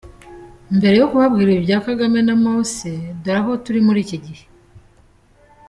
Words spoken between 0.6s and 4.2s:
Mbere yo kubabwira ibya Kagame na Mose dore aho turi muri iki